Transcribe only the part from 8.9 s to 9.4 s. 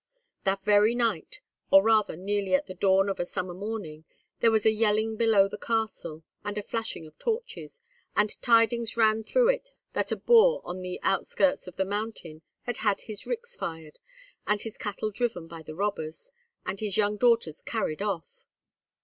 rang